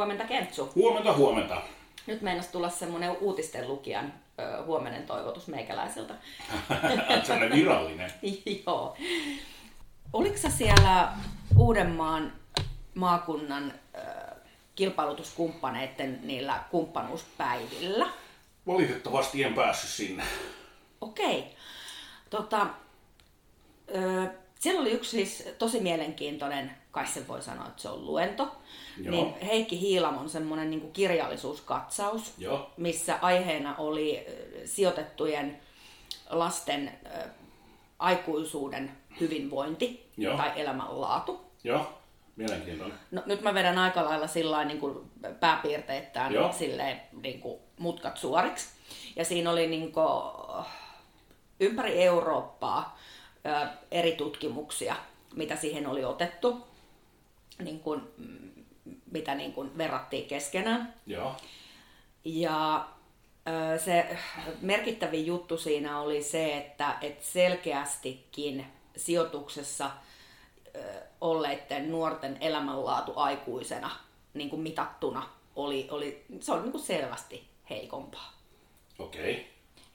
[0.00, 0.72] Huomenta Kentsu.
[0.74, 1.62] Huomenta, huomenta.
[2.06, 6.14] Nyt meinas tulla semmoinen uutisten lukijan ö, huomenen toivotus meikäläiseltä.
[7.22, 8.12] Sellainen virallinen.
[8.66, 8.96] Joo.
[10.12, 11.12] Oliko sä siellä
[11.58, 12.32] Uudenmaan
[12.94, 14.00] maakunnan ö,
[14.74, 18.08] kilpailutuskumppaneiden niillä kumppanuuspäivillä?
[18.66, 20.24] Valitettavasti en päässyt sinne.
[21.00, 21.44] Okei.
[22.30, 22.66] Tota,
[23.94, 24.26] ö,
[24.58, 28.56] siellä oli yksi siis tosi mielenkiintoinen, kai sen voi sanoa, että se on luento.
[29.04, 29.14] Joo.
[29.14, 32.70] Niin Heikki Hiilamon semmoinen niin kirjallisuuskatsaus, Joo.
[32.76, 34.26] missä aiheena oli
[34.64, 35.60] sijoitettujen
[36.30, 37.28] lasten ö,
[37.98, 40.36] aikuisuuden hyvinvointi Joo.
[40.36, 41.40] tai elämänlaatu.
[41.64, 41.92] Joo,
[42.36, 42.98] mielenkiintoinen.
[43.10, 46.52] No, nyt mä vedän aika lailla sillä niin kuin pääpiirteittäin Joo.
[46.52, 48.68] silleen, niin kuin mutkat suoriksi.
[49.16, 50.06] Ja siinä oli niin kuin,
[51.60, 52.98] ympäri Eurooppaa
[53.46, 54.96] ö, eri tutkimuksia,
[55.34, 56.66] mitä siihen oli otettu,
[57.64, 58.59] niin kuin, mm,
[59.10, 60.94] mitä niin kuin verrattiin keskenään.
[61.06, 61.36] Joo.
[62.24, 62.88] Ja
[63.84, 64.18] se
[64.60, 68.66] merkittävin juttu siinä oli se, että et selkeästikin
[68.96, 69.90] sijoituksessa
[71.20, 73.90] olleiden nuorten elämänlaatu aikuisena
[74.34, 78.32] niin kuin mitattuna oli, oli, se oli niin kuin selvästi heikompaa.
[78.98, 79.32] Okei.
[79.32, 79.44] Okay.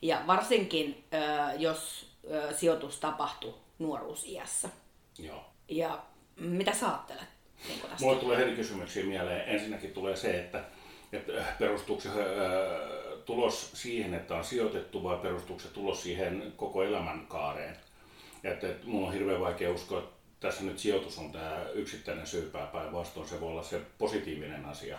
[0.02, 1.04] Ja varsinkin,
[1.58, 2.10] jos
[2.56, 4.68] sijoitus tapahtui nuoruusiässä.
[5.18, 5.44] Joo.
[5.68, 6.02] Ja
[6.36, 7.28] mitä sä ajattelet
[7.68, 7.96] niin tästä?
[8.00, 9.48] Mulle tulee heti kysymyksiä mieleen.
[9.48, 10.64] Ensinnäkin tulee se, että,
[11.12, 12.16] että äh, perustuuko se äh,
[13.24, 17.76] tulos siihen, että on sijoitettu vai perustuuko se tulos siihen koko elämänkaareen.
[18.44, 22.66] Että, että mun on hirveän vaikea uskoa, että tässä nyt sijoitus on tämä yksittäinen syypää
[22.66, 23.28] päinvastoin.
[23.28, 24.98] Se voi olla se positiivinen asia,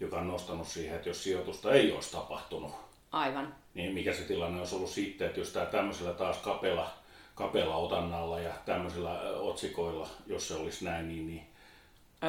[0.00, 2.74] joka on nostanut siihen, että jos sijoitusta ei olisi tapahtunut,
[3.12, 3.54] Aivan.
[3.74, 6.90] niin mikä se tilanne olisi ollut sitten, että jos tämä tämmöisellä taas kapela,
[7.34, 11.46] kapela otannalla ja tämmöisillä otsikoilla, jos se olisi näin, niin, niin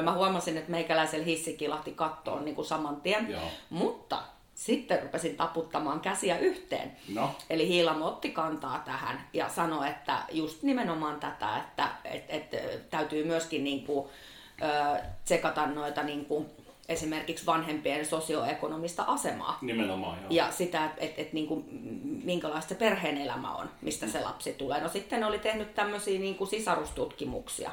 [0.02, 3.42] Mä huomasin, että meikäläisellä hissi kilahti kattoon niin kuin saman tien, Joo.
[3.70, 4.22] mutta
[4.54, 6.96] sitten rupesin taputtamaan käsiä yhteen.
[7.14, 12.90] no, Eli Hiilamo otti kantaa tähän ja sanoi, että just nimenomaan tätä, että et, et,
[12.90, 14.08] täytyy myöskin niin kuin,
[14.62, 16.46] ö, tsekata noita niin kuin,
[16.88, 19.58] esimerkiksi vanhempien sosioekonomista asemaa.
[19.60, 20.26] nimenomaan joo.
[20.30, 21.64] Ja sitä, että et, et, niinku,
[22.24, 24.80] minkälaista se perheen elämä on, mistä se lapsi tulee.
[24.80, 27.70] No sitten oli tehnyt tämmöisiä niinku sisarustutkimuksia,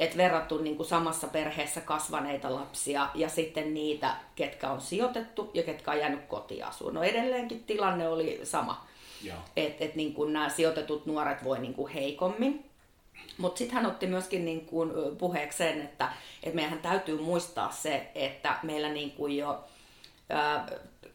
[0.00, 5.90] että verrattu niinku samassa perheessä kasvaneita lapsia ja sitten niitä, ketkä on sijoitettu ja ketkä
[5.90, 6.94] on jäänyt kotiasuun.
[6.94, 8.86] No edelleenkin tilanne oli sama,
[9.56, 12.64] että et, niinku nämä sijoitetut nuoret voi niinku heikommin.
[13.38, 18.56] Mutta sitten hän otti myöskin niin kuin puheekseen, että, että meidän täytyy muistaa se, että
[18.62, 19.64] meillä niin kuin jo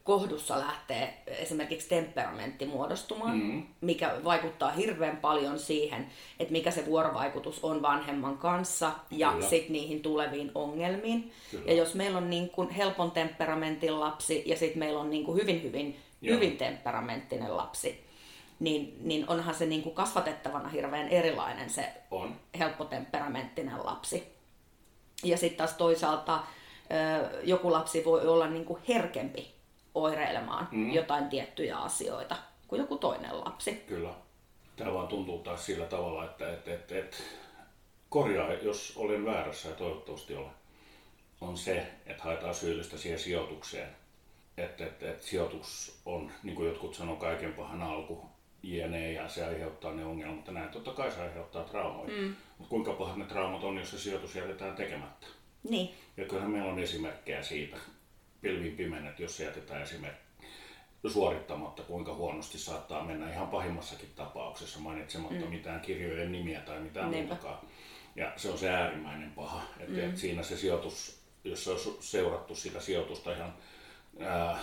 [0.08, 3.66] kohdussa lähtee esimerkiksi temperamentti muodostumaan, mm.
[3.80, 6.06] mikä vaikuttaa hirveän paljon siihen,
[6.40, 11.32] että mikä se vuorovaikutus on vanhemman kanssa ja sitten niihin tuleviin ongelmiin.
[11.50, 11.64] Kyllä.
[11.66, 15.40] Ja jos meillä on niin kuin helpon temperamentin lapsi ja sitten meillä on niin kuin
[15.40, 16.36] hyvin, hyvin, Joo.
[16.36, 18.04] hyvin temperamenttinen lapsi,
[18.60, 22.36] niin, niin onhan se niin kuin kasvatettavana hirveän erilainen se On.
[22.58, 24.32] helppotemperamenttinen lapsi.
[25.24, 26.40] Ja sitten taas toisaalta
[27.42, 29.54] joku lapsi voi olla niin kuin herkempi
[29.94, 30.90] oireilemaan mm.
[30.90, 32.36] jotain tiettyjä asioita
[32.68, 33.74] kuin joku toinen lapsi.
[33.74, 34.10] Kyllä.
[34.76, 37.22] Tämä vaan tuntuu taas sillä tavalla, että et, et, et,
[38.08, 40.50] korjaa, jos olen väärässä ja toivottavasti olen,
[41.40, 43.88] on se, että haetaan syyllistä siihen sijoitukseen.
[44.56, 48.22] Että et, et sijoitus on, niin kuin jotkut sanoo, kaiken pahan alku,
[48.62, 52.10] jne, ja se aiheuttaa ne ongelmat, mutta näin totta kai se aiheuttaa traumoja.
[52.20, 52.34] Mm.
[52.58, 55.26] Mutta kuinka pahat ne traumat on, jos se sijoitus jätetään tekemättä?
[55.70, 57.76] Niin, Ja kyllähän meillä on esimerkkejä siitä,
[58.40, 60.22] pilvin pimenet, jos se jätetään esimerkiksi
[61.06, 65.50] suorittamatta, kuinka huonosti saattaa mennä ihan pahimmassakin tapauksessa, mainitsematta mm.
[65.50, 67.34] mitään kirjojen nimiä tai mitään Niinpä.
[67.34, 67.58] muutakaan.
[68.16, 70.08] Ja se on se äärimmäinen paha, että mm.
[70.08, 73.54] et siinä se sijoitus, jos se on seurattu sitä sijoitusta ihan,
[74.20, 74.58] ää,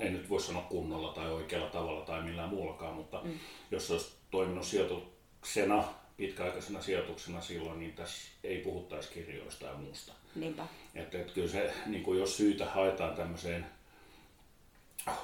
[0.00, 3.38] en nyt voi sanoa kunnolla tai oikealla tavalla tai millään muullakaan, mutta mm.
[3.70, 5.84] jos se olisi toiminut sijoituksena,
[6.16, 10.12] pitkäaikaisena sijoituksena silloin, niin tässä ei puhuttaisi kirjoista ja muusta.
[10.36, 10.66] Niinpä.
[10.94, 13.66] Että, että kyllä se, niin kuin jos syytä haetaan tämmöiseen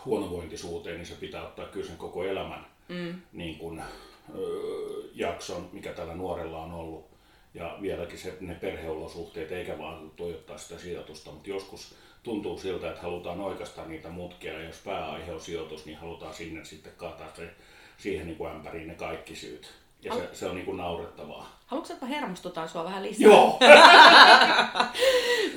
[0.04, 3.14] huonovointisuuteen, niin se pitää ottaa kyllä sen koko elämän mm.
[3.32, 3.82] niin kuin,
[4.34, 4.42] ö,
[5.14, 7.12] jakson, mikä tällä nuorella on ollut.
[7.54, 13.02] Ja vieläkin se, ne perheolosuhteet, eikä vaan toivottaa sitä sijoitusta, mutta joskus tuntuu siltä, että
[13.02, 17.50] halutaan oikeastaan niitä mutkia, ja jos pääaihe on sijoitus, niin halutaan sinne sitten kaataa se,
[17.98, 19.81] siihen niin kuin ämpäriin ne kaikki syyt.
[20.02, 21.56] Ja se, se on niin kuin naurettavaa.
[21.66, 23.26] Haluatko, että hermostutaan sua vähän lisää?
[23.28, 23.58] Joo!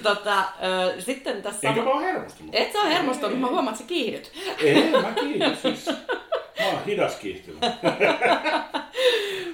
[0.04, 1.68] tota, ö, sitten tässä...
[1.70, 2.56] Enkä mä ole hermostunut.
[2.56, 4.32] Et sä ole hermostunut, mä huomaan, että sä kiihdyt.
[4.60, 5.62] Ei, mä kiitos.
[5.62, 5.86] Siis,
[6.60, 7.80] mä oon hidas kiihtymään.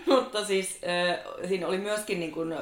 [0.05, 2.59] Mutta siis äh, siinä oli myöskin niin kuin, äh,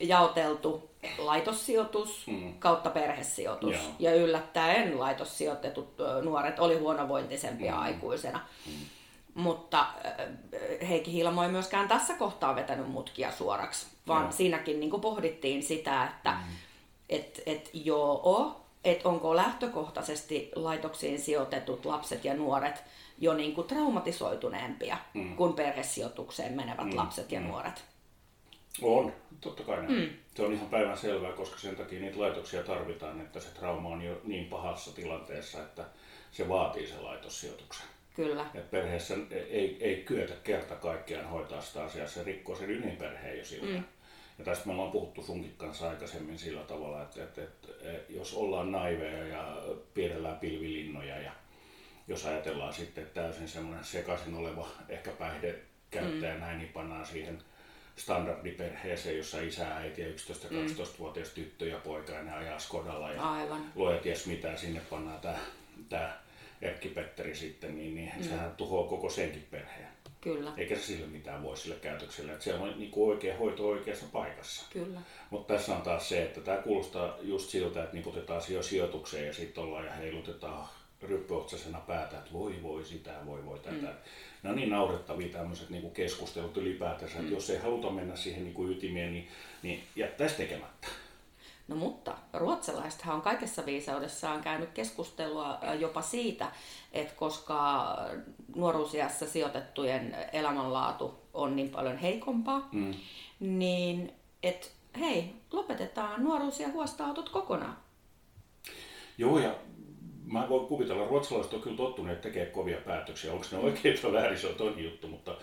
[0.00, 2.54] jaoteltu laitossijoitus Mm.
[2.58, 3.72] kautta perhesijoitus.
[3.72, 3.82] Joo.
[3.98, 7.82] Ja yllättäen laitossijoitetut nuoret oli huonovointisempia Mm.
[7.82, 8.40] aikuisena.
[9.34, 14.32] Mutta ö, Heikki Hilmo ei myöskään tässä kohtaa vetänyt mutkia suoraksi, vaan Joo.
[14.32, 16.36] siinäkin niin pohdittiin sitä, että
[17.08, 22.84] et, et joo, että onko lähtökohtaisesti laitoksiin sijoitetut lapset ja nuoret
[23.18, 25.36] jo niin kuin traumatisoituneempia Mm.
[25.36, 26.96] kuin perhesijoitukseen menevät Mm.
[26.96, 27.46] lapset ja Mm.
[27.46, 27.84] nuoret.
[28.82, 29.92] On, totta kai näin.
[29.94, 30.08] Mm.
[30.34, 34.02] Se on ihan päivän selvää, koska sen takia niitä laitoksia tarvitaan, että se trauma on
[34.02, 35.84] jo niin pahassa tilanteessa, että
[36.32, 37.86] se vaatii sen laitossijoituksen.
[38.14, 38.46] Kyllä.
[38.54, 43.44] Et perheessä ei, ei kyetä kerta kaikkiaan hoitaa sitä asiaa, se rikkoo sen ydinperheen jo
[43.44, 43.78] sillä.
[43.78, 43.84] Mm.
[44.38, 47.68] Ja tästä me ollaan puhuttu sunkin kanssa aikaisemmin sillä tavalla, että, että, että,
[48.08, 49.56] jos ollaan naiveja ja
[49.94, 51.32] piirrellään pilvilinnoja ja
[52.08, 56.40] jos ajatellaan sitten täysin semmoinen sekaisin oleva ehkä päihdekäyttäjä mm.
[56.40, 57.38] näin, niin pannaan siihen
[57.96, 63.72] standardiperheeseen, jossa isä, äiti ja 11-12-vuotias tyttö ja poika ja ne ajaa Skodalla ja Aivan.
[63.74, 65.20] luoja ties mitä, sinne pannaan
[65.88, 66.18] tämä,
[66.64, 68.24] tämä Erkki Petteri sitten, niin, niin mm.
[68.24, 69.88] sehän tuhoaa koko senkin perheen.
[70.20, 70.52] Kyllä.
[70.56, 74.06] Eikä se sille mitään voi sille käytökselle, että siellä on niin kuin oikea hoito oikeassa
[74.12, 74.66] paikassa.
[74.72, 75.00] Kyllä.
[75.30, 79.32] Mutta tässä on taas se, että tämä kuulostaa just siltä, että niputetaan jo sijoitukseen ja
[79.32, 80.68] sitten ollaan ja heilutetaan
[81.02, 83.86] ryppyotsasena päätä, että voi voi sitä, voi voi tätä.
[83.86, 83.96] Mm.
[84.42, 88.54] Ne on niin naurettavia tämmöiset niin keskustelut ylipäätänsä, että jos ei haluta mennä siihen niin
[88.54, 89.28] kuin ytimeen, niin,
[89.62, 90.88] niin jättäisi tekemättä.
[91.68, 96.50] No mutta ruotsalaisethan on kaikessa viisaudessaan käynyt keskustelua jopa siitä,
[96.92, 97.86] että koska
[98.56, 102.94] nuoruusiässä sijoitettujen elämänlaatu on niin paljon heikompaa, Mm.
[103.40, 104.12] niin
[104.42, 104.66] että
[105.00, 107.76] hei, lopetetaan nuoruus- ja huostaanotot kokonaan.
[109.18, 109.54] Joo, ja
[110.24, 113.32] mä voin kuvitella, ruotsalaiset on kyllä tottuneet tekemään kovia päätöksiä.
[113.32, 115.36] Onko ne oikein vai väärin, se on toinen juttu, mutta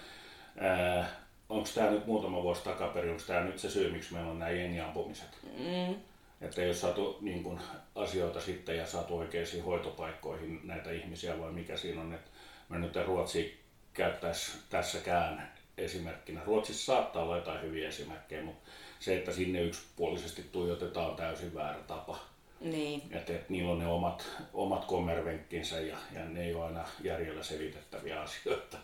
[1.50, 4.52] onko tämä nyt muutama vuosi takaperin, onko tämä nyt se syy, miksi meillä on nämä
[4.52, 5.38] jengiampumiset?
[5.44, 5.96] Mm,
[6.42, 7.60] Että ei ole saatu niin kun,
[7.96, 12.32] asioita sitten ja saatu oikeisiin hoitopaikkoihin näitä ihmisiä, vai mikä siinä on, että
[12.70, 13.60] mä nyt Ruotsi
[13.94, 16.42] käyttäisi tässäkään esimerkkinä.
[16.46, 21.80] Ruotsissa saattaa olla jotain hyviä esimerkkejä, mutta se, että sinne yksipuolisesti tuijotetaan on täysin väärä
[21.80, 22.20] tapa.
[22.60, 26.86] niin, Että, että niillä on ne omat, omat kommervenkkinsä ja, ja ne ei ole aina
[27.04, 28.78] järjellä selitettäviä asioita.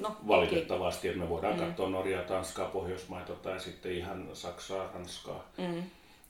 [0.00, 0.16] no.
[0.28, 1.60] Valitettavasti, että me voidaan mm.
[1.60, 5.82] katsoa Norjaa, Tanskaa, Pohjoismaita tai sitten ihan Saksaa, Ranskaa Mm,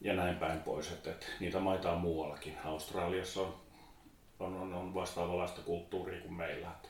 [0.04, 0.92] ja näin päin pois.
[0.92, 2.56] Että, että niitä maita on muuallakin.
[2.64, 3.54] Australiassa on,
[4.38, 6.68] on, on, on vastaavanlaista kulttuuria kuin meillä.
[6.68, 6.88] Että,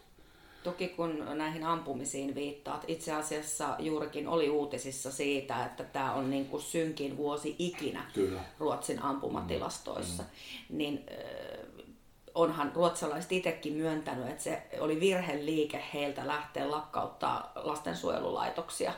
[0.65, 6.47] Toki kun näihin ampumisiin viittaat, itse asiassa juurikin oli uutisissa siitä, että tämä on niin
[6.47, 8.41] kuin synkin vuosi ikinä Kyllä.
[8.59, 10.79] Ruotsin ampumatilastoissa, mm.
[10.79, 11.95] niin äh,
[12.35, 18.93] onhan ruotsalaiset itsekin myöntänyt, että se oli virheliike heiltä lähteä lakkauttaa lastensuojelulaitoksia.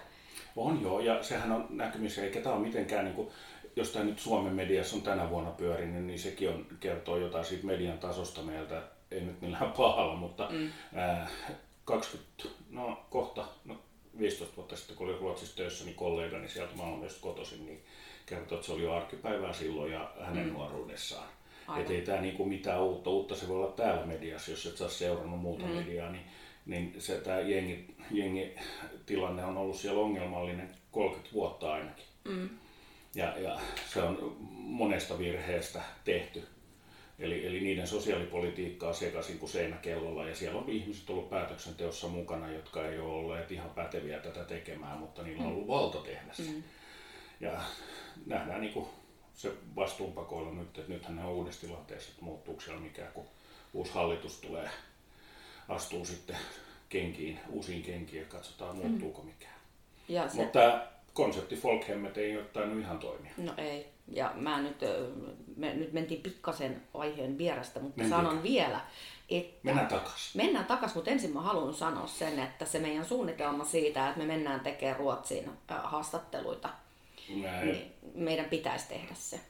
[0.57, 3.29] On joo, ja sehän on näkymissä, eikä tämä ole mitenkään, niin kuin,
[3.77, 7.67] jos tämä nyt Suomen mediassa on tänä vuonna pyörinyt, niin sekin on, kertoo jotain siitä
[7.67, 10.71] median tasosta meiltä, ei nyt millään pahalla, mutta mm.
[10.95, 11.29] ää,
[11.85, 13.77] 20, no kohta, no
[14.19, 17.85] 15 vuotta sitten, kun olin Ruotsissa töissä, niin kollegani sieltä Malmöstä kotoisin, niin
[18.27, 20.53] kertoi, että se oli jo arkipäivää silloin ja hänen mm.
[20.53, 21.29] nuoruudessaan.
[21.79, 24.89] Että ei tämä niinku mitään uutta, uutta se voi olla täällä mediassa, jos et saa
[24.89, 25.73] seurannut muuta mm.
[25.73, 26.25] mediaa, niin,
[26.67, 32.05] niin se tämä jengi, jengitilanne on ollut siellä ongelmallinen 30 vuotta ainakin.
[32.25, 32.49] Mm.
[33.17, 33.61] Ja, ja
[33.93, 36.45] se on monesta virheestä tehty.
[37.19, 40.29] Eli, eli niiden sosiaalipolitiikkaa sekaisin kuin seinäkellolla.
[40.29, 44.99] Ja siellä on ihmiset ollut päätöksenteossa mukana, jotka ei ole olleet ihan päteviä tätä tekemään,
[44.99, 46.43] mutta niillä on ollut valta tehdä se.
[46.43, 46.63] Mm.
[47.41, 47.61] Ja
[48.27, 48.87] nähdään niin kuin
[49.35, 53.25] se vastuunpakoilla nyt, että nythän ne on uudessa tilanteessa, että muuttuuko siellä mikään, kun
[53.73, 54.71] uusi hallitus tulee,
[55.69, 56.37] astuu sitten
[56.89, 59.57] kenkiin, uusiin kenkiin ja katsotaan muuttuuko mikään.
[60.09, 63.33] Ja se, Mutta konsepti Folkhemmet ei ole tainnut ihan toimia.
[63.37, 63.87] No ei.
[64.09, 64.77] Ja mä nyt,
[65.57, 68.21] me nyt mentiin pikkasen aiheen vierestä, mutta Mentiin.
[68.21, 68.81] sanon vielä,
[69.31, 69.59] että...
[69.63, 70.43] Mennään takaisin.
[70.43, 74.27] Mennään takaisin, mutta ensin mä haluan sanoa sen, että se meidän suunnitelma siitä, että me
[74.27, 76.69] mennään tekemään Ruotsiin haastatteluita,
[77.43, 77.67] Näin.
[77.67, 79.41] niin meidän pitäisi tehdä se.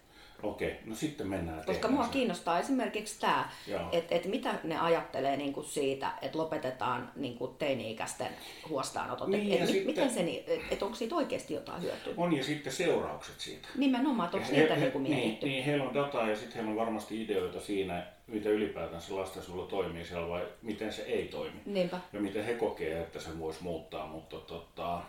[0.43, 2.11] Okei, no sitten mennään Koska mua se.
[2.13, 3.49] kiinnostaa esimerkiksi tämä,
[3.93, 8.29] että et mitä ne ajattelee niinku siitä, että lopetetaan niinku teini-ikäisten
[8.69, 9.29] huostaanotot.
[9.29, 12.15] Niin, et, et, sitten- Miten se, et, onko siitä oikeasti jotain hyötyä?
[12.17, 13.69] On ja sitten seuraukset siitä.
[13.77, 15.47] Nimenomaan, onko siitä he- niinku niin, mietitty?
[15.47, 19.67] niin, heillä on dataa ja sitten heillä on varmasti ideoita siinä, miten ylipäätään se lastensuojelu
[19.67, 21.61] toimii siellä vai miten se ei toimi.
[21.67, 22.01] Niinpä.
[22.13, 25.01] Ja miten he kokee, että se voisi muuttaa, mutta tota,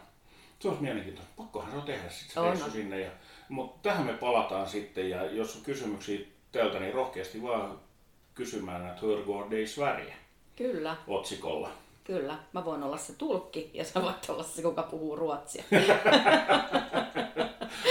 [0.60, 1.34] se olisi mielenkiintoista.
[1.38, 3.00] Pakkohan se on tehdä sitten se reissu sinne.
[3.00, 3.12] Ja,
[3.50, 6.20] mutta tähän me palataan sitten ja jos on kysymyksiä
[6.52, 7.80] teiltä, niin rohkeasti vaan
[8.36, 10.14] kysymään, että hur går det i Sverige
[10.56, 11.72] Kyllä, otsikolla.
[12.08, 12.38] Kyllä.
[12.54, 15.64] Mä voin olla se tulkki ja sä voit olla se, kuka puhuu ruotsia.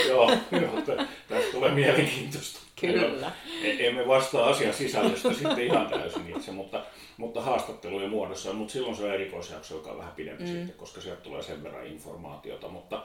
[0.08, 0.82] joo, joo
[1.28, 2.60] tästä tulee mielenkiintoista.
[2.80, 3.32] Kyllä.
[3.62, 6.84] E- emme vastaa asian sisällöstä sitten ihan täysin itse, mutta,
[7.16, 8.52] mutta haastattelujen muodossa.
[8.52, 10.50] Mutta silloin se on erikoisjakso, joka on vähän pidempi mm.
[10.50, 12.68] sitten, koska sieltä tulee sen verran informaatiota.
[12.68, 13.02] Mutta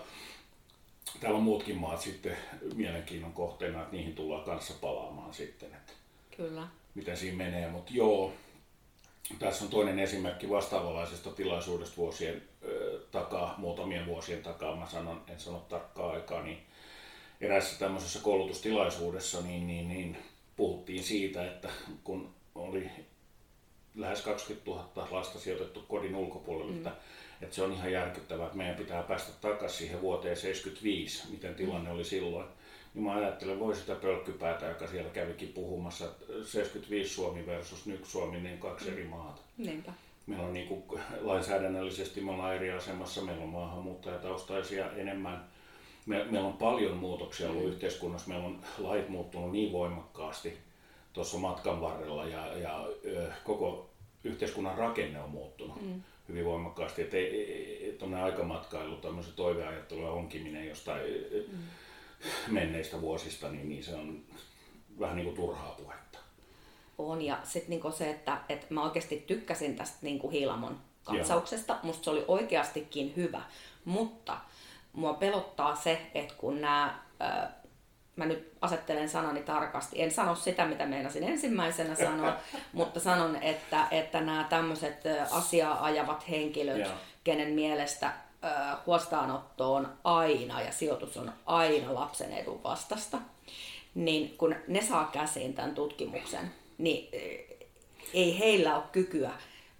[1.20, 2.38] täällä on muutkin maat sitten
[2.75, 5.70] mielenkiinnon kohteena, että niihin tullaan kanssa palaamaan sitten.
[5.74, 5.94] Että
[6.38, 6.68] Kyllä.
[6.96, 8.34] Miten siinä menee, mutta joo,
[9.39, 15.39] tässä on toinen esimerkki vastaavanlaisesta tilaisuudesta vuosien ö, takaa, muutamien vuosien takaa, mä sanon, en
[15.39, 16.57] sano tarkkaa aikaa, niin
[17.41, 20.17] erässä tämmöisessä koulutustilaisuudessa niin, niin, niin
[20.55, 21.69] puhuttiin siitä, että
[22.03, 22.89] kun oli
[23.95, 26.77] lähes 20 000 lasta sijoitettu kodin ulkopuolelle, mm.
[26.77, 26.91] että,
[27.41, 31.89] että se on ihan järkyttävää, että meidän pitää päästä takaisin siihen vuoteen 75, miten tilanne
[31.89, 31.95] mm.
[31.95, 32.47] oli silloin.
[32.93, 38.05] Niin mä ajattelen, voi sitä pölkkypäätä, joka siellä kävikin puhumassa, että 75 Suomi versus nyt
[38.05, 38.93] Suomi, niin kaksi mm.
[38.93, 39.41] eri maata.
[39.57, 39.91] Niinpä.
[40.27, 40.83] Meillä on niin kuin,
[41.21, 45.45] lainsäädännöllisesti me ollaan eri asemassa, meillä on maahanmuuttajataustaisia enemmän.
[46.05, 47.69] Me, meillä on paljon muutoksia ollut mm.
[47.69, 50.57] yhteiskunnassa, meillä on lait muuttunut niin voimakkaasti
[51.13, 52.88] tuossa matkan varrella ja, ja
[53.43, 53.89] koko
[54.24, 56.01] yhteiskunnan rakenne on muuttunut mm.
[56.29, 57.01] hyvin voimakkaasti.
[57.01, 57.17] Että
[58.00, 61.01] tuonne aikamatkailu, tämmöisen toiveajattelu ja onkiminen jostain
[61.51, 61.57] mm
[62.47, 64.23] menneistä vuosista, niin, niin se on
[64.99, 66.17] vähän niin kuin turhaa puhetta.
[66.97, 71.73] On, ja sitten niin se, että, että mä oikeasti tykkäsin tästä niin kuin Hiilamon katsauksesta,
[71.73, 71.79] Joo.
[71.83, 73.41] musta se oli oikeastikin hyvä,
[73.85, 74.37] mutta
[74.93, 76.99] mua pelottaa se, että kun nämä,
[78.15, 82.37] mä nyt asettelen sanani tarkasti, en sano sitä, mitä meinasin ensimmäisenä sanoa,
[82.73, 86.91] mutta sanon, että, että nämä tämmöiset asiaa ajavat henkilöt, Joo.
[87.23, 88.13] kenen mielestä
[88.86, 93.17] huostaanotto on aina ja sijoitus on aina lapsen edun vastasta,
[93.95, 97.10] niin kun ne saa käsiin tämän tutkimuksen, niin
[98.13, 99.31] ei heillä ole kykyä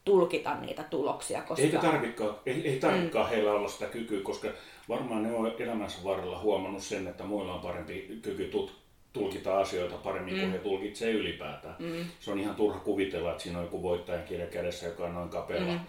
[0.06, 1.42] tulkita niitä tuloksia.
[1.42, 1.64] Koska...
[1.64, 3.30] Eikä tarvikaan, ei, ei tarvikaan mm.
[3.30, 4.48] heillä olla sitä kykyä, koska
[4.90, 8.82] varmaan ne on elämänsä varrella huomannut sen, että muilla on parempi kyky tut,
[9.14, 10.40] tulkita asioita paremmin mm.
[10.40, 11.76] kuin he tulkitsee ylipäätään.
[11.80, 12.06] Mm.
[12.20, 15.30] Se on ihan turha kuvitella, että siinä on joku voittajan kirja kädessä, joka on noin
[15.30, 15.74] kapealla.
[15.74, 15.80] Mm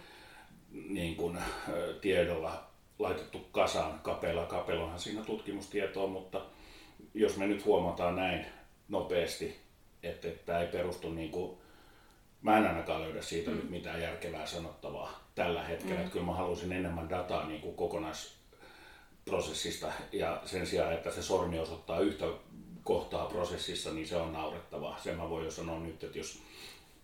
[2.03, 2.63] tiedolla
[2.99, 4.45] laitettu kasaan kapeella.
[4.45, 6.41] Kapelohan siinä tutkimustietoa, mutta
[7.13, 8.45] jos me nyt huomataan näin
[8.89, 9.55] nopeasti,
[10.03, 11.57] että, tämä ei perustu niin kuin,
[12.41, 13.57] mä en ainakaan löydä siitä mm.
[13.57, 15.95] nyt mitään järkevää sanottavaa tällä hetkellä.
[15.95, 16.01] Mm.
[16.01, 21.59] Että kyllä mä halusin enemmän dataa niin kuin kokonaisprosessista ja sen sijaan, että se sormi
[21.59, 22.25] osoittaa yhtä
[22.83, 24.99] kohtaa prosessissa, niin se on naurettavaa.
[24.99, 26.41] Sen mä voin jo sanoa nyt, että jos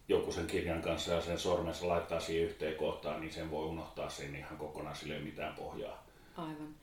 [0.10, 4.10] joku sen kirjan kanssa ja sen sormensa laittaa siihen yhteen kohtaan, niin sen voi unohtaa
[4.10, 6.06] sen ihan kokonaan, sille ei mitään pohjaa.
[6.38, 6.76] Aivan.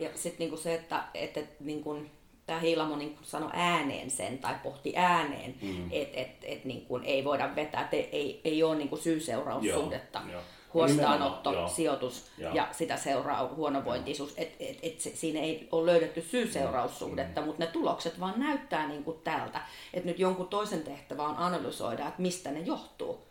[0.00, 2.02] Ja sitten niinku se, että, että niinku,
[2.48, 5.88] tämä Hiilamo niinku sanoi ääneen sen tai pohti ääneen, mm.
[5.90, 10.18] että et, et, niinku, ei voida vetää, että ei, ei ole niinku syy-seuraussuhdetta.
[10.18, 10.42] Joo, joo
[10.74, 12.54] huostaanotto, Nimenomaan, sijoitus joo.
[12.54, 14.34] ja sitä seuraa huonovointisuus.
[14.36, 17.46] Et, et, et se, siinä ei ole löydetty syy-seuraussuhdetta, mm.
[17.46, 19.60] mutta ne tulokset vaan näyttää niin kuin tältä.
[19.94, 23.28] Että nyt jonkun toisen tehtävä on analysoida, että mistä ne johtuu.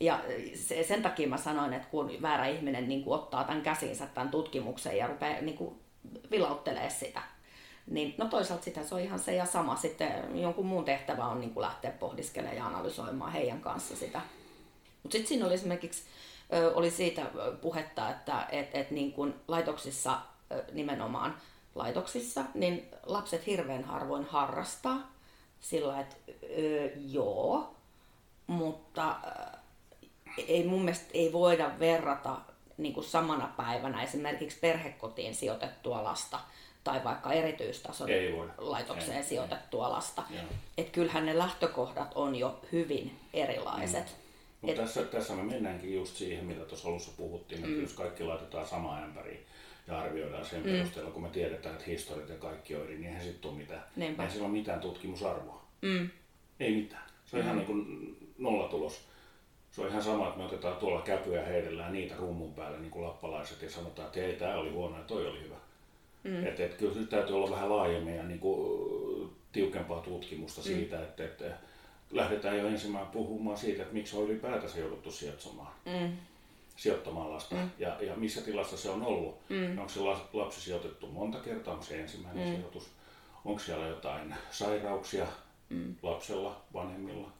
[0.00, 0.20] Ja
[0.54, 4.30] se, sen takia mä sanoin, että kun väärä ihminen niin kuin ottaa tämän käsinsä tämän
[4.30, 5.74] tutkimuksen ja rupeaa niin kuin
[6.30, 7.22] vilauttelee sitä,
[7.86, 9.76] niin no toisaalta sitä se on ihan se ja sama.
[9.76, 14.20] Sitten jonkun muun tehtävä on niin kuin lähteä pohdiskelemaan ja analysoimaan heidän kanssa sitä.
[15.02, 16.02] Mutta sitten siinä oli esimerkiksi
[16.74, 17.22] oli siitä
[17.60, 20.20] puhetta, että et, et niin kuin laitoksissa
[20.72, 21.36] nimenomaan
[21.74, 25.12] laitoksissa, niin lapset hirveän harvoin harrastaa
[25.60, 26.16] sillä, että
[26.58, 27.74] ö, joo,
[28.46, 29.16] mutta
[30.48, 32.36] ei mun mielestä ei voida verrata
[32.76, 36.40] niin kuin samana päivänä esimerkiksi perhekotiin sijoitettua lasta
[36.84, 38.08] tai vaikka erityistason
[38.58, 39.92] laitokseen ei, sijoitettua ei.
[39.92, 40.22] lasta.
[40.78, 44.16] Että kyllähän ne lähtökohdat on jo hyvin erilaiset.
[44.62, 44.68] Mm.
[44.68, 44.76] Et...
[44.76, 47.82] tässä, tässä me mennäänkin just siihen, mitä tuossa alussa puhuttiin, että mm.
[47.82, 49.46] jos kaikki laitetaan samaan ämpäriin
[49.86, 50.72] ja arvioidaan sen mm.
[50.72, 53.84] perusteella, kun me tiedetään, että historiat ja kaikki on eri, niin eihän sitten ole mitään.
[53.96, 54.24] Niinpä.
[54.24, 55.64] Ei sillä ole mitään tutkimusarvoa.
[55.82, 56.10] Mm.
[56.60, 57.04] Ei mitään.
[57.26, 57.46] Se on mm.
[57.46, 59.00] ihan niin kuin nollatulos.
[59.72, 62.90] Se on ihan sama, että me otetaan tuolla käpyä ja heidellään niitä rummun päälle, niin
[62.90, 65.54] kuin lappalaiset, ja sanotaan, että ei, tämä oli huono ja toi oli hyvä.
[66.24, 66.46] Mm.
[66.46, 70.64] Että et, kyllä nyt täytyy olla vähän laajemmin ja niin kuin, tiukempaa tutkimusta mm.
[70.64, 71.44] siitä, että, että
[72.10, 75.72] lähdetään jo ensimmäinen puhumaan siitä, että miksi on ylipäätänsä jouduttu sijoittamaan.
[75.86, 76.16] Mm.
[76.76, 77.70] sijoittamaan lasta mm.
[77.78, 79.38] ja, ja missä tilassa se on ollut.
[79.48, 79.78] Mm.
[79.78, 80.00] Onko se
[80.32, 82.56] lapsi sijoitettu monta kertaa, onko se ensimmäinen mm.
[82.56, 82.90] sijoitus,
[83.44, 85.26] onko siellä jotain sairauksia
[85.68, 85.94] mm.
[86.02, 87.30] lapsella, vanhemmilla,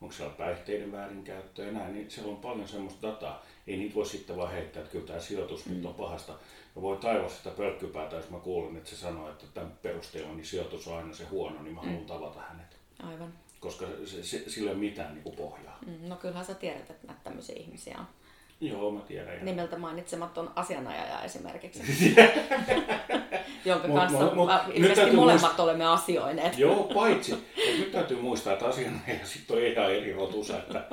[0.00, 3.42] onko siellä päihteiden väärinkäyttöä ja näin, niin siellä on paljon semmoista dataa.
[3.66, 5.74] Ei niitä voi sitten vaan heittää, että kyllä tämä sijoitus mm.
[5.74, 6.34] nyt on pahasta.
[6.76, 10.46] Ja voi taivaa sitä pölkkypäätä, jos mä kuulen, että se sanoo, että tämän perusteella niin
[10.46, 12.06] sijoitus on aina se huono, niin mä haluan mm.
[12.06, 12.76] tavata hänet.
[13.02, 15.78] Aivan koska se, se, sillä ei ole mitään niin kuin pohjaa.
[15.86, 18.06] Mm, no kyllähän sä tiedät, että näitä tämmöisiä ihmisiä on.
[18.60, 19.34] Joo, mä tiedän.
[19.34, 19.44] Ja...
[19.44, 21.82] Nimeltä mainitsematon asianajaja esimerkiksi.
[23.64, 26.58] jonka Mut- kanssa mut- mut nyt ilmeisesti täytyy molemmat olemme asioineet.
[26.58, 27.34] Joo, paitsi.
[27.56, 30.84] Nyt täytyy muistaa, että asianajaja sitten on ihan eri rotusa, että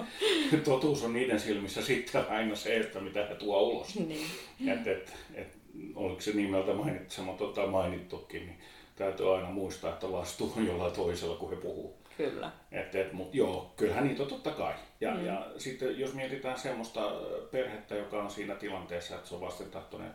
[0.63, 3.95] totuus on niiden silmissä sitten aina se, että mitä he tuo ulos.
[3.95, 4.27] Niin.
[4.67, 5.58] Et, et, et,
[5.95, 8.59] oliko se nimeltä mainitsematon tai mainittukin, niin
[8.95, 11.97] täytyy aina muistaa, että vastuu on jollain toisella, kun he puhuu.
[12.17, 12.51] Kyllä.
[12.71, 14.73] Et, et, mut joo, kyllähän niitä on totta kai.
[15.01, 15.25] Ja, mm.
[15.25, 17.11] ja sitten jos mietitään semmoista
[17.51, 20.11] perhettä, joka on siinä tilanteessa, että se on vastentahtoinen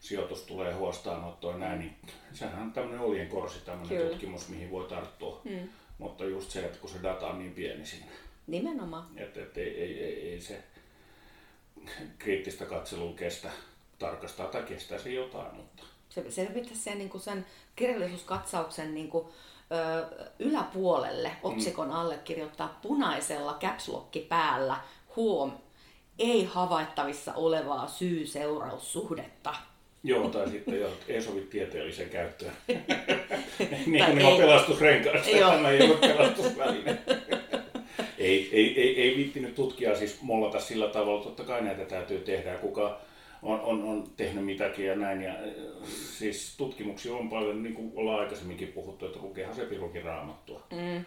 [0.00, 1.96] sijoitus tulee huostaanottoon näin, niin
[2.32, 4.10] sehän on tämmöinen oljenkorsi, tämmöinen Kyllä.
[4.10, 5.40] tutkimus, mihin voi tarttua.
[5.44, 5.68] Mm.
[5.98, 8.06] Mutta just se, että kun se data on niin pieni siinä,
[8.46, 9.06] Nimenomaan.
[9.16, 10.62] että et ei, ei, ei, ei se
[12.18, 13.50] kriittistä katselua kestä
[14.00, 19.08] tarkastaa tai kestää se jotain, mutta Se, se pitäisi sen, niin kuin sen kirjallisuuskatsauksen niin
[19.10, 19.26] kuin,
[19.72, 20.06] ö,
[20.38, 23.90] yläpuolelle otsikon alle kirjoittaa punaisella caps
[24.28, 24.76] päällä
[25.16, 25.52] huom,
[26.18, 29.54] ei havaittavissa olevaa syy-seuraussuhdetta.
[30.02, 32.52] Joo, tai sitten joo, ei sovi tieteelliseen käyttöön.
[33.86, 35.50] Niin kuin on pelastusrenkaasta, Joo.
[35.50, 36.98] tämä ei ole pelastusväline.
[38.18, 42.54] ei, ei, ei, ei viittinyt tutkija siis mollata sillä tavalla, totta kai näitä täytyy tehdä,
[42.54, 43.00] kuka
[43.42, 45.22] on, on, on tehnyt mitäkin ja näin.
[45.22, 45.38] Ja, äh,
[46.18, 50.62] siis tutkimuksia on paljon, niin kuin ollaan aikaisemminkin puhuttu, että lukeehan se pirukin raamattua.
[50.70, 51.04] Mm.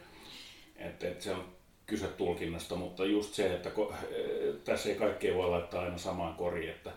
[0.75, 1.45] Että, että se on
[1.85, 3.99] kyse tulkinnasta, mutta just se, että ko, äh,
[4.63, 6.91] tässä ei kaikkea voi laittaa aina samaan koriin, että,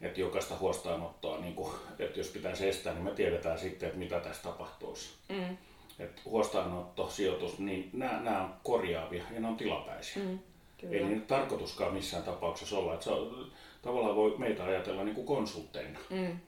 [0.00, 4.20] että jokaista huostaanottoa, niin kuin, että jos pitäisi estää, niin me tiedetään sitten, että mitä
[4.20, 5.10] tässä tapahtuisi.
[5.28, 5.56] Mm.
[5.98, 10.22] Että huostaanotto, sijoitus, niin nämä, nämä on korjaavia ja ne on tilapäisiä.
[10.22, 10.38] Mm.
[10.82, 11.06] Ei Kyllä.
[11.06, 12.94] niin tarkoituskaan missään tapauksessa olla.
[12.94, 13.52] Että se on,
[13.88, 15.98] tavallaan voi meitä ajatella niin kuin konsultteina.
[16.10, 16.38] Mm.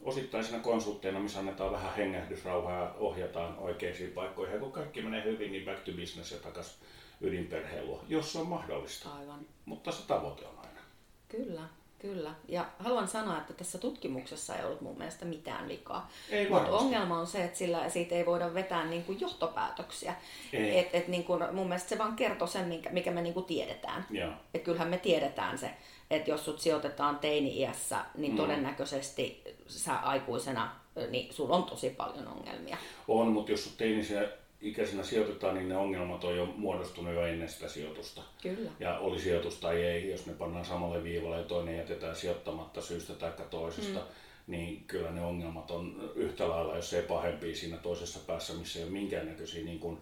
[0.00, 4.54] Osittaisina konsultteina, missä annetaan vähän hengähdysrauhaa ja ohjataan oikeisiin paikkoihin.
[4.54, 6.74] Ja kun kaikki menee hyvin, niin back to business ja takaisin
[7.20, 9.14] ydinperheen luo, jos se on mahdollista.
[9.14, 9.40] Aivan.
[9.64, 10.80] Mutta se tavoite on aina.
[11.28, 11.62] Kyllä,
[12.04, 12.34] kyllä.
[12.48, 16.10] Ja haluan sanoa, että tässä tutkimuksessa ei ollut mun mielestä mitään vikaa.
[16.30, 20.14] Ei Mutta ongelma on se, että sillä, siitä ei voida vetää niin kuin johtopäätöksiä.
[20.52, 20.78] Ei.
[20.78, 23.46] Et, et niin kuin, mun mielestä se vaan kertoo sen, mikä, mikä me niin kuin
[23.46, 24.06] tiedetään.
[24.10, 24.32] Joo.
[24.54, 25.70] Et kyllähän me tiedetään se,
[26.10, 28.36] että jos sut sijoitetaan teini-iässä, niin Mm.
[28.36, 30.76] todennäköisesti sä aikuisena,
[31.10, 32.76] niin sulla on tosi paljon ongelmia.
[33.08, 34.28] On, mutta jos sut teinisenä
[34.64, 38.22] ikäisenä sijoitetaan, niin ne ongelmat on jo muodostunut jo ennen sitä sijoitusta.
[38.42, 38.70] Kyllä.
[38.80, 43.14] Ja oli sijoitus tai ei, jos ne pannaan samalle viivalle ja toinen jätetään sijoittamatta syystä
[43.14, 44.06] tai toisesta, mm.
[44.46, 48.84] niin kyllä ne ongelmat on yhtä lailla, jos ei pahempia siinä toisessa päässä, missä ei
[48.84, 49.98] ole minkäännäköisiä niin kuin,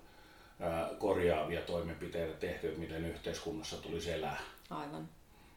[0.99, 4.41] korjaavia toimenpiteitä tehty, että miten yhteiskunnassa tulisi elää.
[4.71, 5.09] Aivan.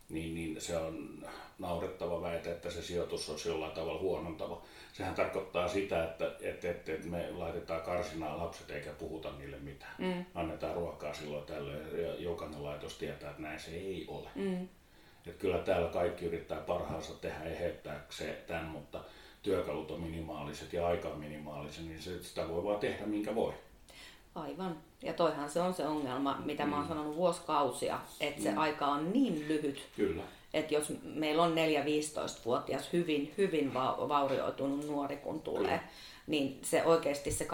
[0.10, 1.26] Niin, niin se on
[1.60, 4.62] naurettava väite, että se sijoitus olisi jollain tavalla huonontava.
[4.94, 9.96] Sehän tarkoittaa sitä, että, että, että, että me laitetaan karsinaan lapset eikä puhuta niille mitään.
[9.98, 10.26] Mm.
[10.36, 14.30] Annetaan ruokaa silloin tällöin ja jokainen laitos tietää, että näin se ei ole.
[14.36, 14.68] Mm.
[15.28, 19.04] Että kyllä täällä kaikki yrittää parhaansa tehdä eheyttääkseen tämän, mutta
[19.44, 23.54] työkalut on minimaaliset ja aika on minimaalisen, niin sitä voi vaan tehdä minkä voi.
[24.36, 24.78] Aivan.
[25.02, 29.14] Ja toihan se on se ongelma, mitä mä oon sanonut vuosikausia, että se aika on
[29.14, 30.24] niin lyhyt, Kyllä.
[30.54, 35.84] että jos meillä on 4-15-vuotias hyvin, hyvin va- vaurioitunut nuori, kun tulee, Kyllä.
[36.28, 37.48] niin se oikeasti se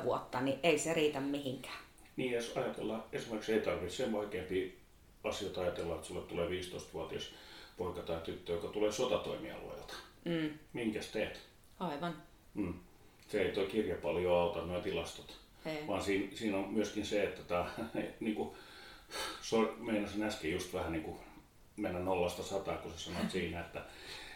[0.00, 1.78] 2-3 vuotta, niin ei se riitä mihinkään.
[2.16, 4.66] Niin jos ajatellaan, esimerkiksi ei tarvitse sen vaikeampia
[5.24, 7.30] asioita ajatella, että sulle tulee 15-vuotias
[7.76, 9.94] poika tai tyttö, joka tulee sotatoimialueelta.
[10.24, 10.50] Mm.
[10.72, 11.40] Minkäs teet?
[11.80, 12.14] Aivan.
[12.54, 12.74] Mm.
[13.28, 15.45] Se ei tuo kirja paljon auta, nuo tilastot.
[15.66, 15.86] Ei.
[15.86, 17.66] Vaan siinä, siinä on myöskin se, että tämä,
[18.20, 18.56] niin kuin,
[19.40, 21.18] so, meinasin äsken just vähän niin kuin
[21.76, 23.84] mennä nollasta sataan, kun sä sanoit siinä, että,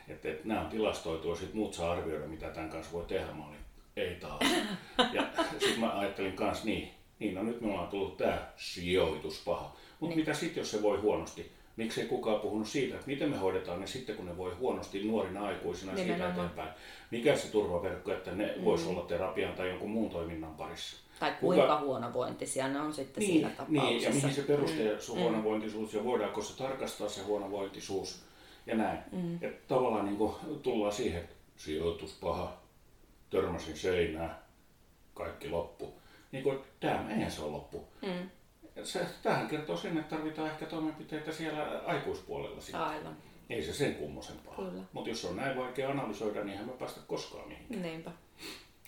[0.09, 3.33] että, että nämä on tilastoitu ja sitten muut saa arvioida, mitä tämän kanssa voi tehdä.
[3.33, 3.59] Mä olin,
[3.97, 4.41] ei taas.
[5.13, 5.27] Ja
[5.59, 9.77] sitten mä ajattelin kanssa niin, niin no nyt me ollaan tullut tämä sijoitus paha.
[10.01, 10.27] Mutta Niin.
[10.27, 11.53] mitä sitten, jos se voi huonosti?
[11.77, 15.05] Miksi ei kukaan puhunut siitä, että miten me hoidetaan ne sitten, kun ne voi huonosti
[15.05, 16.41] nuorina aikuisina ja siitä Nimenomaan.
[16.47, 16.71] eteenpäin?
[17.11, 18.65] Mikä se turvaverkko, että ne mm.
[18.65, 20.97] voisi olla terapian tai jonkun muun toiminnan parissa?
[21.21, 23.87] Tai Kuka- kuinka huonovointisia ne on sitten siinä Niin, tapauksessa.
[23.89, 25.23] niin, ja mihin se perustuu Mm, mm.
[25.23, 28.23] huonovointisuus ja voidaanko se tarkastaa se huonovointisuus
[28.67, 28.99] ja näin.
[29.13, 29.39] Mm.
[29.43, 30.19] Et tavallaan niin
[30.63, 32.53] tullaan siihen, että sijoitus paha,
[33.31, 34.37] törmäsin seinään,
[35.15, 35.93] kaikki loppu.
[36.33, 37.85] Niin kuin, tämä eihän se ole loppu.
[38.03, 38.31] Mm.
[38.85, 42.81] Se, tähän kertoo sen, että tarvitaan ehkä toimenpiteitä siellä aikuispuolella sitten.
[42.81, 43.17] Aivan.
[43.51, 44.55] Ei se sen kummosempaa.
[44.93, 47.83] Mutta jos on näin vaikea analysoida, niin eihän me päästä koskaan mihinkään.
[47.83, 48.11] Niinpä.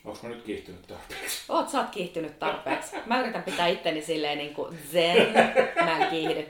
[0.04, 1.44] Onko mä nyt kiihtynyt tarpeeksi?
[1.48, 2.96] Oot, sä oot kiihtynyt tarpeeksi.
[3.06, 5.32] Mä yritän pitää itteni silleen niin kuin zen,
[5.84, 6.46] mä en kiihdy.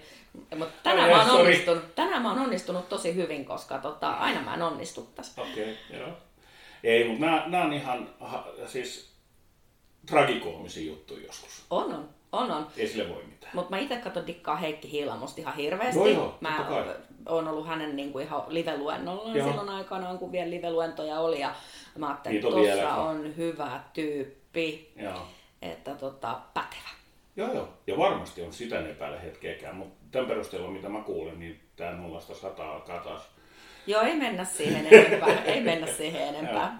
[0.58, 4.54] Mutta tänään, mä oon onnistunut, tänään mä oon onnistunut tosi hyvin, koska tota, aina mä
[4.54, 5.42] en onnistu tässä.
[5.42, 6.08] Okei, okay, joo.
[6.84, 9.12] Ei, mutta nämä on ihan ha, siis
[10.06, 11.64] tragikoomisia juttuja joskus.
[11.70, 12.66] On, on, on, on.
[12.76, 13.52] Ei sille voi mitään.
[13.54, 15.98] Mutta mä itse katson dikkaa Heikki Hiilamosta ihan hirveästi.
[15.98, 16.94] Joo, joo, mä totta kai.
[17.26, 19.48] on ollut hänen niin kuin ihan live-luennollaan Joo.
[19.48, 21.40] silloin aikanaan, kun vielä live-luentoja oli.
[21.40, 21.54] Ja
[21.98, 25.26] mä ajattelin, Niitä että on tuossa on hyvä tyyppi, Joo.
[25.62, 26.92] että tota, pätevä.
[27.36, 27.68] Joo, joo.
[27.86, 31.92] Ja varmasti on sitä en epäile hetkeäkään, mutta tämän perusteella, mitä mä kuulen, niin tämä
[31.92, 33.22] nollasta sataa alkaa taas.
[33.86, 35.44] Joo, ei mennä siihen enempää.
[35.44, 36.78] ei mennä siihen enempää.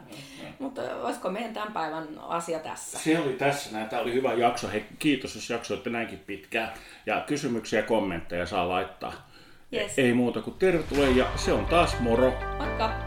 [0.58, 2.98] Mutta olisiko meidän tämän päivän asia tässä?
[2.98, 3.88] Se oli tässä näin.
[3.88, 4.68] Tämä oli hyvä jakso.
[4.68, 6.72] Hei, kiitos, jos jaksoitte näinkin pitkään.
[7.06, 9.28] Ja kysymyksiä ja kommentteja saa laittaa.
[9.72, 9.98] Yes.
[9.98, 12.34] Ei muuta kuin tervetuloa ja se on taas moro.
[12.58, 13.01] Moikka!